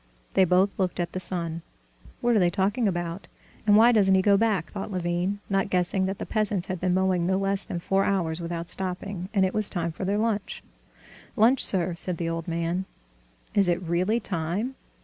They 0.33 0.45
both 0.45 0.79
looked 0.79 0.99
at 0.99 1.11
the 1.11 1.19
sun. 1.19 1.61
"What 2.21 2.35
are 2.35 2.39
they 2.39 2.49
talking 2.49 2.87
about, 2.87 3.27
and 3.67 3.77
why 3.77 3.91
doesn't 3.91 4.15
he 4.15 4.23
go 4.23 4.35
back?" 4.35 4.71
thought 4.71 4.89
Levin, 4.89 5.41
not 5.47 5.69
guessing 5.69 6.07
that 6.07 6.17
the 6.17 6.25
peasants 6.25 6.65
had 6.65 6.79
been 6.79 6.95
mowing 6.95 7.27
no 7.27 7.37
less 7.37 7.63
than 7.65 7.79
four 7.79 8.03
hours 8.03 8.41
without 8.41 8.67
stopping, 8.67 9.29
and 9.31 9.45
it 9.45 9.53
was 9.53 9.69
time 9.69 9.91
for 9.91 10.03
their 10.03 10.17
lunch. 10.17 10.63
"Lunch, 11.35 11.63
sir," 11.63 11.93
said 11.93 12.17
the 12.17 12.29
old 12.29 12.47
man. 12.47 12.85
"Is 13.53 13.69
it 13.69 13.79
really 13.83 14.19
time? 14.19 14.73